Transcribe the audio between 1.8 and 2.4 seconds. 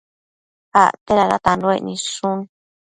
nidshu